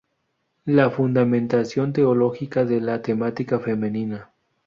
[0.65, 4.31] La fundamentación teológica de la temática femenina.